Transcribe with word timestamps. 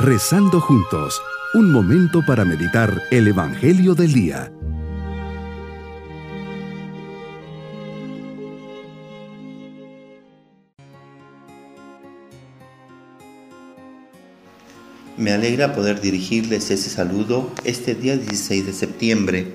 Rezando 0.00 0.60
juntos, 0.60 1.20
un 1.54 1.72
momento 1.72 2.24
para 2.24 2.44
meditar 2.44 3.02
el 3.10 3.26
Evangelio 3.26 3.96
del 3.96 4.12
Día. 4.12 4.52
Me 15.16 15.32
alegra 15.32 15.74
poder 15.74 16.00
dirigirles 16.00 16.70
ese 16.70 16.90
saludo 16.90 17.50
este 17.64 17.96
día 17.96 18.16
16 18.16 18.66
de 18.66 18.72
septiembre, 18.72 19.48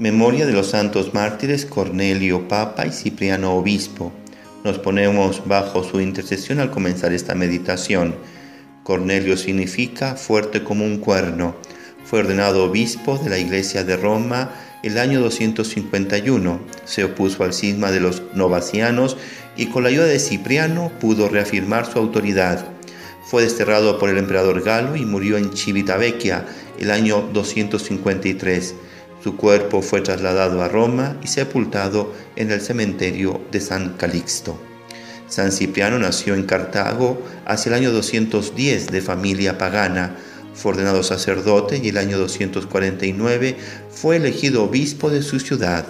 memoria 0.00 0.44
de 0.46 0.54
los 0.54 0.70
santos 0.70 1.14
mártires 1.14 1.64
Cornelio 1.64 2.48
Papa 2.48 2.84
y 2.84 2.90
Cipriano 2.90 3.52
Obispo. 3.52 4.12
Nos 4.64 4.80
ponemos 4.80 5.46
bajo 5.46 5.84
su 5.84 6.00
intercesión 6.00 6.58
al 6.58 6.72
comenzar 6.72 7.12
esta 7.12 7.36
meditación 7.36 8.16
Cornelio 8.88 9.36
significa 9.36 10.14
fuerte 10.14 10.64
como 10.64 10.82
un 10.82 10.96
cuerno. 10.96 11.54
Fue 12.06 12.20
ordenado 12.20 12.64
obispo 12.64 13.18
de 13.18 13.28
la 13.28 13.36
iglesia 13.36 13.84
de 13.84 13.98
Roma 13.98 14.50
el 14.82 14.96
año 14.96 15.20
251. 15.20 16.58
Se 16.86 17.04
opuso 17.04 17.44
al 17.44 17.52
cisma 17.52 17.90
de 17.90 18.00
los 18.00 18.22
novacianos 18.32 19.18
y 19.58 19.66
con 19.66 19.82
la 19.82 19.90
ayuda 19.90 20.06
de 20.06 20.18
Cipriano 20.18 20.90
pudo 21.00 21.28
reafirmar 21.28 21.84
su 21.84 21.98
autoridad. 21.98 22.66
Fue 23.26 23.42
desterrado 23.42 23.98
por 23.98 24.08
el 24.08 24.16
emperador 24.16 24.62
Galo 24.62 24.96
y 24.96 25.04
murió 25.04 25.36
en 25.36 25.54
Civitavecchia 25.54 26.46
el 26.80 26.90
año 26.90 27.28
253. 27.34 28.74
Su 29.22 29.36
cuerpo 29.36 29.82
fue 29.82 30.00
trasladado 30.00 30.62
a 30.62 30.68
Roma 30.68 31.18
y 31.22 31.26
sepultado 31.26 32.14
en 32.36 32.50
el 32.50 32.62
cementerio 32.62 33.42
de 33.52 33.60
San 33.60 33.98
Calixto. 33.98 34.67
San 35.28 35.52
Cipriano 35.52 35.98
nació 35.98 36.34
en 36.34 36.44
Cartago 36.44 37.22
hacia 37.44 37.70
el 37.70 37.74
año 37.74 37.92
210 37.92 38.88
de 38.88 39.00
familia 39.02 39.58
pagana. 39.58 40.16
Fue 40.54 40.72
ordenado 40.72 41.02
sacerdote 41.02 41.80
y 41.82 41.90
el 41.90 41.98
año 41.98 42.18
249 42.18 43.56
fue 43.90 44.16
elegido 44.16 44.64
obispo 44.64 45.10
de 45.10 45.22
su 45.22 45.38
ciudad. 45.38 45.86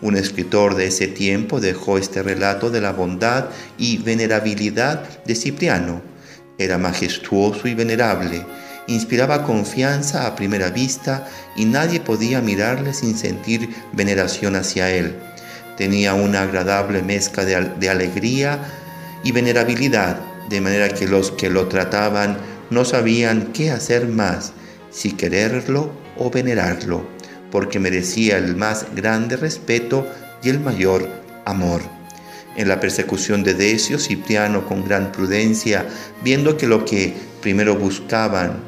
Un 0.00 0.16
escritor 0.16 0.74
de 0.74 0.86
ese 0.86 1.06
tiempo 1.06 1.60
dejó 1.60 1.98
este 1.98 2.22
relato 2.22 2.70
de 2.70 2.80
la 2.80 2.92
bondad 2.92 3.46
y 3.76 3.98
venerabilidad 3.98 5.24
de 5.24 5.34
Cipriano. 5.34 6.00
Era 6.56 6.78
majestuoso 6.78 7.68
y 7.68 7.74
venerable, 7.74 8.44
inspiraba 8.86 9.44
confianza 9.44 10.26
a 10.26 10.34
primera 10.34 10.70
vista 10.70 11.28
y 11.56 11.66
nadie 11.66 12.00
podía 12.00 12.40
mirarle 12.40 12.94
sin 12.94 13.16
sentir 13.16 13.68
veneración 13.92 14.56
hacia 14.56 14.90
él. 14.90 15.14
Tenía 15.78 16.14
una 16.14 16.42
agradable 16.42 17.02
mezcla 17.02 17.44
de, 17.44 17.88
alegría 17.88 18.58
y 19.22 19.30
venerabilidad, 19.30 20.18
de 20.50 20.60
manera 20.60 20.88
que 20.88 21.06
los 21.06 21.30
que 21.30 21.50
lo 21.50 21.68
trataban 21.68 22.36
no 22.68 22.84
sabían 22.84 23.52
qué 23.52 23.70
hacer 23.70 24.08
más, 24.08 24.54
si 24.90 25.12
quererlo 25.12 25.92
o 26.16 26.30
venerarlo, 26.30 27.06
porque 27.52 27.78
merecía 27.78 28.38
el 28.38 28.56
más 28.56 28.86
grande 28.96 29.36
respeto 29.36 30.04
y 30.42 30.48
el 30.48 30.58
mayor 30.58 31.08
amor. 31.44 31.82
En 32.56 32.66
la 32.66 32.80
persecución 32.80 33.44
de 33.44 33.54
Decio, 33.54 34.00
Cipriano, 34.00 34.66
con 34.66 34.84
gran 34.84 35.12
prudencia, 35.12 35.86
viendo 36.24 36.56
que 36.56 36.66
lo 36.66 36.84
que 36.84 37.14
primero 37.40 37.76
buscaban 37.76 38.64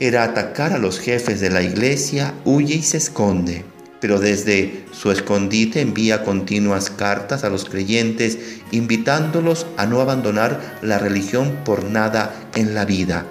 era 0.00 0.24
atacar 0.24 0.72
a 0.72 0.78
los 0.78 1.00
jefes 1.00 1.40
de 1.40 1.50
la 1.50 1.60
iglesia, 1.60 2.32
huye 2.46 2.76
y 2.76 2.82
se 2.82 2.96
esconde 2.96 3.66
pero 4.00 4.20
desde 4.20 4.84
su 4.92 5.10
escondite 5.10 5.80
envía 5.80 6.22
continuas 6.22 6.90
cartas 6.90 7.44
a 7.44 7.50
los 7.50 7.64
creyentes 7.64 8.38
invitándolos 8.70 9.66
a 9.76 9.86
no 9.86 10.00
abandonar 10.00 10.78
la 10.82 10.98
religión 10.98 11.58
por 11.64 11.84
nada 11.84 12.32
en 12.54 12.74
la 12.74 12.84
vida. 12.84 13.26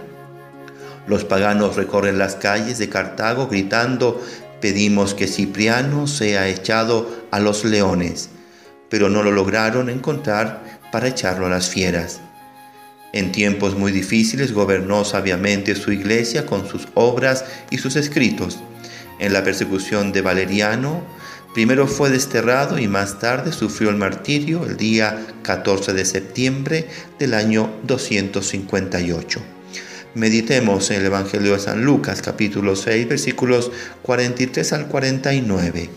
Los 1.07 1.23
paganos 1.23 1.77
recorren 1.77 2.17
las 2.17 2.35
calles 2.35 2.77
de 2.79 2.89
Cartago 2.89 3.47
gritando, 3.47 4.21
pedimos 4.59 5.13
que 5.13 5.27
Cipriano 5.27 6.05
sea 6.05 6.49
echado 6.49 7.09
a 7.31 7.39
los 7.39 7.63
leones, 7.63 8.29
pero 8.89 9.07
no 9.07 9.23
lo 9.23 9.31
lograron 9.31 9.89
encontrar 9.89 10.79
para 10.91 11.07
echarlo 11.07 11.45
a 11.45 11.49
las 11.49 11.69
fieras. 11.69 12.19
En 13.13 13.31
tiempos 13.31 13.77
muy 13.77 13.93
difíciles 13.93 14.51
gobernó 14.51 15.05
sabiamente 15.05 15.75
su 15.75 15.93
iglesia 15.93 16.45
con 16.45 16.67
sus 16.67 16.89
obras 16.93 17.45
y 17.69 17.77
sus 17.77 17.95
escritos 17.95 18.59
en 19.19 19.33
la 19.33 19.43
persecución 19.43 20.11
de 20.11 20.21
Valeriano, 20.21 21.03
primero 21.53 21.87
fue 21.87 22.09
desterrado 22.09 22.77
y 22.79 22.87
más 22.87 23.19
tarde 23.19 23.51
sufrió 23.51 23.89
el 23.89 23.95
martirio 23.97 24.65
el 24.65 24.77
día 24.77 25.25
14 25.41 25.93
de 25.93 26.05
septiembre 26.05 26.87
del 27.19 27.33
año 27.33 27.71
258. 27.83 29.41
Meditemos 30.13 30.89
en 30.89 31.01
el 31.01 31.07
Evangelio 31.07 31.53
de 31.53 31.59
San 31.59 31.83
Lucas 31.83 32.21
capítulo 32.21 32.75
6 32.75 33.07
versículos 33.07 33.71
43 34.01 34.73
al 34.73 34.87
49. 34.87 35.89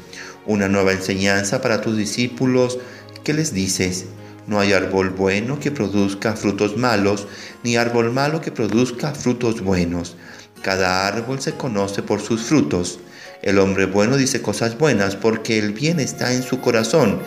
Una 0.46 0.68
nueva 0.68 0.92
enseñanza 0.92 1.60
para 1.62 1.80
tus 1.80 1.96
discípulos 1.96 2.78
que 3.24 3.32
les 3.32 3.54
dices, 3.54 4.06
no 4.46 4.58
hay 4.58 4.72
árbol 4.72 5.10
bueno 5.10 5.60
que 5.60 5.70
produzca 5.70 6.34
frutos 6.34 6.76
malos, 6.76 7.28
ni 7.62 7.76
árbol 7.76 8.10
malo 8.10 8.40
que 8.40 8.50
produzca 8.50 9.14
frutos 9.14 9.60
buenos. 9.60 10.16
Cada 10.62 11.06
árbol 11.06 11.40
se 11.40 11.52
conoce 11.52 12.02
por 12.02 12.20
sus 12.20 12.42
frutos. 12.42 12.98
El 13.42 13.58
hombre 13.58 13.86
bueno 13.86 14.16
dice 14.16 14.42
cosas 14.42 14.76
buenas 14.76 15.16
porque 15.16 15.58
el 15.58 15.72
bien 15.72 15.98
está 15.98 16.32
en 16.32 16.42
su 16.42 16.60
corazón 16.60 17.20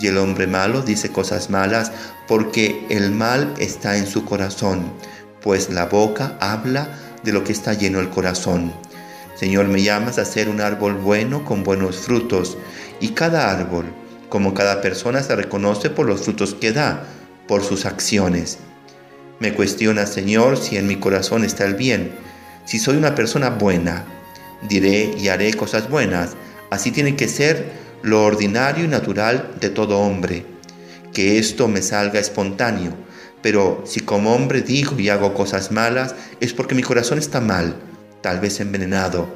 y 0.00 0.08
el 0.08 0.18
hombre 0.18 0.46
malo 0.46 0.82
dice 0.82 1.10
cosas 1.10 1.50
malas 1.50 1.92
porque 2.26 2.84
el 2.90 3.12
mal 3.12 3.54
está 3.58 3.96
en 3.96 4.06
su 4.06 4.24
corazón, 4.24 4.92
pues 5.40 5.70
la 5.70 5.86
boca 5.86 6.36
habla 6.40 6.88
de 7.22 7.32
lo 7.32 7.44
que 7.44 7.52
está 7.52 7.74
lleno 7.74 8.00
el 8.00 8.10
corazón. 8.10 8.72
Señor, 9.36 9.68
me 9.68 9.82
llamas 9.82 10.18
a 10.18 10.24
ser 10.24 10.48
un 10.48 10.60
árbol 10.60 10.94
bueno 10.94 11.44
con 11.44 11.62
buenos 11.62 11.98
frutos 11.98 12.58
y 13.00 13.10
cada 13.10 13.50
árbol, 13.50 13.86
como 14.28 14.54
cada 14.54 14.80
persona, 14.80 15.22
se 15.22 15.34
reconoce 15.34 15.88
por 15.88 16.06
los 16.06 16.22
frutos 16.22 16.54
que 16.54 16.72
da, 16.72 17.04
por 17.48 17.64
sus 17.64 17.86
acciones. 17.86 18.58
Me 19.38 19.54
cuestiona, 19.54 20.06
Señor, 20.06 20.58
si 20.58 20.76
en 20.76 20.86
mi 20.86 20.96
corazón 20.96 21.44
está 21.44 21.64
el 21.64 21.74
bien, 21.74 22.12
si 22.66 22.78
soy 22.78 22.96
una 22.96 23.14
persona 23.14 23.50
buena, 23.50 24.04
diré 24.68 25.14
y 25.18 25.28
haré 25.28 25.54
cosas 25.54 25.88
buenas. 25.88 26.36
Así 26.70 26.90
tiene 26.90 27.16
que 27.16 27.28
ser 27.28 27.72
lo 28.02 28.24
ordinario 28.24 28.84
y 28.84 28.88
natural 28.88 29.54
de 29.60 29.70
todo 29.70 29.98
hombre, 30.00 30.44
que 31.12 31.38
esto 31.38 31.68
me 31.68 31.82
salga 31.82 32.20
espontáneo. 32.20 32.92
Pero 33.42 33.82
si 33.86 34.00
como 34.00 34.34
hombre 34.34 34.62
digo 34.62 34.98
y 34.98 35.08
hago 35.08 35.34
cosas 35.34 35.70
malas, 35.70 36.14
es 36.40 36.52
porque 36.52 36.74
mi 36.74 36.82
corazón 36.82 37.18
está 37.18 37.40
mal, 37.40 37.76
tal 38.20 38.40
vez 38.40 38.60
envenenado. 38.60 39.28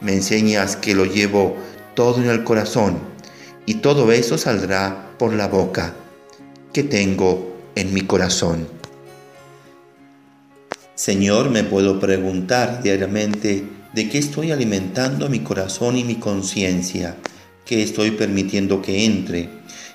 Me 0.00 0.12
enseñas 0.12 0.76
que 0.76 0.94
lo 0.94 1.06
llevo 1.06 1.56
todo 1.94 2.22
en 2.22 2.28
el 2.28 2.44
corazón 2.44 2.98
y 3.64 3.76
todo 3.76 4.12
eso 4.12 4.36
saldrá 4.36 5.10
por 5.18 5.32
la 5.32 5.48
boca 5.48 5.94
que 6.72 6.82
tengo 6.82 7.56
en 7.74 7.94
mi 7.94 8.02
corazón. 8.02 8.75
Señor, 10.96 11.50
me 11.50 11.62
puedo 11.62 12.00
preguntar 12.00 12.82
diariamente, 12.82 13.64
de 13.92 14.08
qué 14.08 14.16
estoy 14.16 14.50
alimentando 14.50 15.28
mi 15.28 15.40
corazón 15.40 15.98
y 15.98 16.04
mi 16.04 16.14
conciencia, 16.14 17.16
qué 17.66 17.82
estoy 17.82 18.12
permitiendo 18.12 18.80
que 18.80 19.04
entre. 19.04 19.50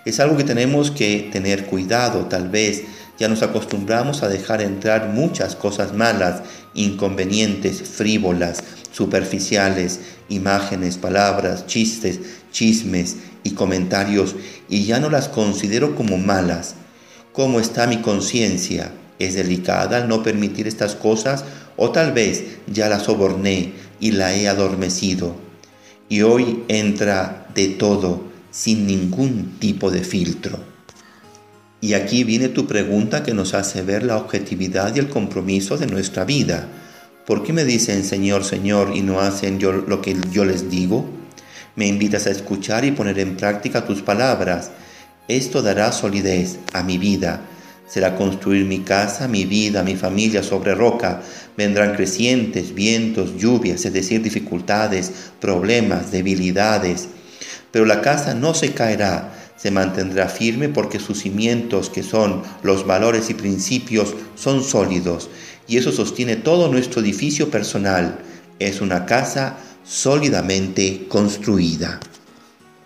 Es 0.06 0.20
algo 0.20 0.38
que 0.38 0.44
tenemos 0.44 0.92
que 0.92 1.28
tener 1.32 1.66
cuidado, 1.66 2.28
tal 2.28 2.50
vez 2.50 2.84
ya 3.18 3.28
nos 3.28 3.42
acostumbramos 3.42 4.22
a 4.22 4.30
dejar 4.30 4.62
entrar 4.62 5.10
muchas 5.10 5.56
cosas 5.56 5.92
malas, 5.92 6.44
inconvenientes, 6.76 7.82
frívolas, 7.82 8.64
superficiales, 8.92 10.02
imágenes, 10.30 10.98
palabras, 10.98 11.66
chistes, 11.66 12.20
chismes 12.52 13.18
y 13.44 13.56
comentarios 13.56 14.36
y 14.70 14.86
ya 14.86 15.00
no 15.00 15.10
las 15.10 15.30
considero 15.30 15.96
como 15.96 16.20
malas. 16.20 16.76
¿Cómo 17.34 17.60
está 17.60 17.88
mi 17.88 18.02
conciencia? 18.02 18.92
¿Es 19.22 19.35
delicada 19.35 20.06
no 20.08 20.23
permitir 20.23 20.68
estas 20.68 20.96
cosas 20.96 21.46
o 21.78 21.91
tal 21.91 22.12
vez 22.12 22.44
ya 22.66 22.90
la 22.90 23.00
soborné, 23.00 23.73
y 24.00 24.12
la 24.12 24.34
he 24.34 24.50
adormecido. 24.50 25.35
Y 26.09 26.23
hoy 26.23 26.64
entra 26.68 27.47
de 27.53 27.68
todo, 27.68 28.23
sin 28.50 28.88
ningún 28.88 29.58
tipo 29.59 29.91
de 29.91 30.03
filtro. 30.03 30.59
Y 31.79 31.94
aquí 31.94 32.23
viene 32.23 32.50
tu 32.50 32.66
pregunta 32.66 33.22
que 33.22 33.35
nos 33.35 33.53
hace 33.53 33.84
ver 33.84 34.03
la 34.03 34.18
objetividad 34.18 34.96
y 34.96 35.00
el 35.00 35.08
compromiso 35.08 35.78
de 35.78 35.85
nuestra 35.85 36.26
vida. 36.26 36.68
¿Por 37.28 37.44
qué 37.44 37.53
me 37.53 37.64
dicen 37.64 38.03
Señor, 38.03 38.44
Señor 38.44 38.91
y 38.96 39.02
no 39.02 39.20
hacen 39.22 39.59
yo 39.59 39.72
lo 39.72 40.02
que 40.02 40.18
yo 40.32 40.46
les 40.46 40.70
digo? 40.70 41.06
Me 41.76 41.88
invitas 41.88 42.26
a 42.26 42.32
escuchar 42.32 42.85
y 42.85 42.91
poner 42.91 43.20
en 43.20 43.38
práctica 43.38 43.85
tus 43.85 44.02
palabras. 44.02 44.72
Esto 45.28 45.62
dará 45.62 45.91
solidez 45.91 46.58
a 46.73 46.84
mi 46.84 46.97
vida 46.97 47.41
será 47.91 48.16
construir 48.16 48.66
mi 48.66 48.79
casa, 48.79 49.28
mi 49.28 49.43
vida, 49.43 49.84
mi 49.84 49.97
familia 49.97 50.43
sobre 50.43 50.73
roca. 50.73 51.22
Vendrán 51.58 51.93
crecientes, 51.93 52.73
vientos, 52.73 53.35
lluvias, 53.38 53.84
es 53.84 53.91
decir, 53.91 54.22
dificultades, 54.22 55.11
problemas, 55.41 56.09
debilidades. 56.09 57.09
Pero 57.72 57.85
la 57.85 58.02
casa 58.02 58.34
no 58.34 58.53
se 58.53 58.72
caerá, 58.72 59.34
se 59.58 59.72
mantendrá 59.72 60.29
firme 60.29 60.70
porque 60.70 60.99
sus 60.99 61.20
cimientos, 61.20 61.90
que 61.90 62.02
son 62.02 62.43
los 62.64 62.88
valores 62.88 63.29
y 63.29 63.34
principios, 63.34 64.16
son 64.35 64.64
sólidos. 64.64 65.29
y 65.67 65.78
eso 65.78 65.91
sostiene 65.91 66.35
todo 66.35 66.70
nuestro 66.70 67.02
edificio 67.02 67.49
personal. 67.49 68.20
Es 68.59 68.82
una 68.82 69.05
casa 69.05 69.58
sólidamente 69.85 71.08
construida. 71.08 71.99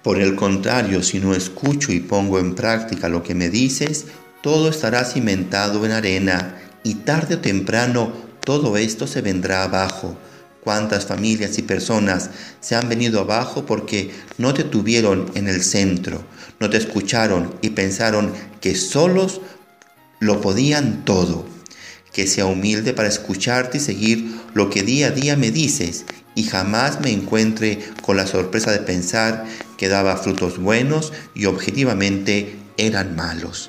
Por 0.04 0.20
el 0.20 0.36
contrario, 0.36 1.02
si 1.02 1.20
no 1.20 1.34
escucho 1.34 1.92
y 1.92 2.00
pongo 2.00 2.38
en 2.38 2.54
práctica 2.54 3.10
lo 3.10 3.24
que 3.24 3.34
me 3.34 3.50
dices, 3.50 4.06
todo 4.46 4.70
estará 4.70 5.04
cimentado 5.06 5.84
en 5.88 5.92
arena 5.92 6.56
y 6.84 6.94
tarde 6.94 7.34
o 7.34 7.40
temprano 7.40 8.14
todo 8.42 8.78
esto 8.78 9.08
se 9.08 9.22
vendrá 9.22 9.64
abajo. 9.64 10.16
¿Cuántas 10.64 11.08
familias 11.08 11.58
y 11.58 11.64
personas 11.64 12.30
se 12.60 12.76
han 12.76 12.88
venido 12.88 13.22
abajo 13.22 13.66
porque 13.66 14.12
no 14.38 14.54
te 14.54 14.64
tuvieron 14.64 15.32
en 15.34 15.48
el 15.48 15.64
centro, 15.64 16.24
no 16.60 16.70
te 16.70 16.78
escucharon 16.78 17.56
y 17.64 17.72
pensaron 17.72 18.34
que 18.62 18.76
solos 18.76 19.42
lo 20.20 20.42
podían 20.42 21.06
todo? 21.06 21.48
Que 22.14 22.28
sea 22.28 22.46
humilde 22.46 22.94
para 22.94 23.10
escucharte 23.10 23.80
y 23.80 23.82
seguir 23.82 24.32
lo 24.54 24.70
que 24.70 24.84
día 24.84 25.08
a 25.08 25.10
día 25.10 25.36
me 25.36 25.50
dices 25.50 26.06
y 26.36 26.44
jamás 26.44 27.02
me 27.02 27.10
encuentre 27.10 27.80
con 28.04 28.16
la 28.16 28.28
sorpresa 28.28 28.72
de 28.72 28.82
pensar 28.82 29.44
que 29.76 29.90
daba 29.90 30.18
frutos 30.18 30.60
buenos 30.60 31.14
y 31.34 31.46
objetivamente 31.46 32.60
eran 32.78 33.16
malos. 33.16 33.68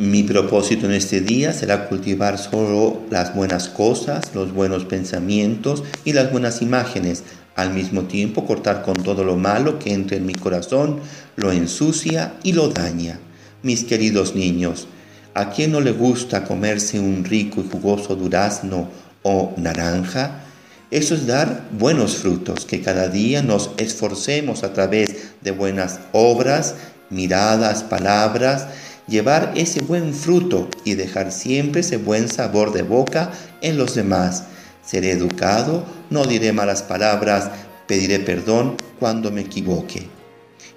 Mi 0.00 0.22
propósito 0.22 0.86
en 0.86 0.92
este 0.92 1.20
día 1.20 1.52
será 1.52 1.86
cultivar 1.86 2.38
solo 2.38 3.02
las 3.10 3.34
buenas 3.34 3.68
cosas, 3.68 4.34
los 4.34 4.50
buenos 4.50 4.86
pensamientos 4.86 5.84
y 6.06 6.14
las 6.14 6.32
buenas 6.32 6.62
imágenes. 6.62 7.22
Al 7.54 7.74
mismo 7.74 8.04
tiempo 8.04 8.46
cortar 8.46 8.80
con 8.80 8.94
todo 8.94 9.24
lo 9.24 9.36
malo 9.36 9.78
que 9.78 9.92
entra 9.92 10.16
en 10.16 10.24
mi 10.24 10.32
corazón, 10.32 11.00
lo 11.36 11.52
ensucia 11.52 12.32
y 12.42 12.54
lo 12.54 12.70
daña. 12.70 13.18
Mis 13.62 13.84
queridos 13.84 14.34
niños, 14.34 14.88
¿a 15.34 15.50
quién 15.50 15.72
no 15.72 15.82
le 15.82 15.92
gusta 15.92 16.44
comerse 16.44 16.98
un 16.98 17.22
rico 17.22 17.60
y 17.60 17.68
jugoso 17.70 18.16
durazno 18.16 18.88
o 19.22 19.52
naranja? 19.58 20.44
Eso 20.90 21.14
es 21.14 21.26
dar 21.26 21.68
buenos 21.78 22.16
frutos, 22.16 22.64
que 22.64 22.80
cada 22.80 23.08
día 23.08 23.42
nos 23.42 23.72
esforcemos 23.76 24.64
a 24.64 24.72
través 24.72 25.32
de 25.42 25.50
buenas 25.50 26.00
obras, 26.12 26.74
miradas, 27.10 27.82
palabras, 27.82 28.66
llevar 29.10 29.52
ese 29.56 29.82
buen 29.82 30.14
fruto 30.14 30.68
y 30.84 30.94
dejar 30.94 31.32
siempre 31.32 31.82
ese 31.82 31.98
buen 31.98 32.28
sabor 32.28 32.72
de 32.72 32.82
boca 32.82 33.32
en 33.60 33.76
los 33.76 33.94
demás. 33.94 34.44
Seré 34.86 35.10
educado, 35.10 35.84
no 36.08 36.24
diré 36.24 36.52
malas 36.52 36.82
palabras, 36.82 37.50
pediré 37.86 38.20
perdón 38.20 38.76
cuando 38.98 39.30
me 39.30 39.42
equivoque. 39.42 40.08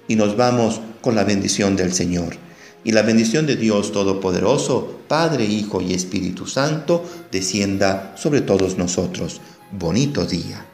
Y 0.08 0.16
nos 0.16 0.36
vamos 0.36 0.82
con 1.00 1.14
la 1.14 1.24
bendición 1.24 1.76
del 1.76 1.94
Señor. 1.94 2.36
Y 2.82 2.92
la 2.92 3.00
bendición 3.00 3.46
de 3.46 3.56
Dios 3.56 3.92
Todopoderoso, 3.92 4.98
Padre, 5.08 5.46
Hijo 5.46 5.80
y 5.80 5.94
Espíritu 5.94 6.46
Santo, 6.46 7.02
descienda 7.32 8.12
sobre 8.16 8.42
todos 8.42 8.76
nosotros 8.76 9.40
bonito 9.78 10.26
día. 10.26 10.73